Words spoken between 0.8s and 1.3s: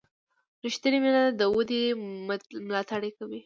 مینه